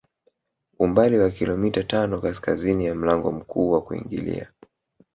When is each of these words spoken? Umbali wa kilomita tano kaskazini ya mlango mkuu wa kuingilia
Umbali 0.79 1.17
wa 1.19 1.31
kilomita 1.31 1.83
tano 1.83 2.21
kaskazini 2.21 2.85
ya 2.85 2.95
mlango 2.95 3.31
mkuu 3.31 3.71
wa 3.71 3.81
kuingilia 3.81 4.51